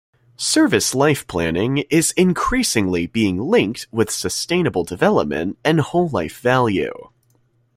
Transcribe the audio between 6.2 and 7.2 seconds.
value.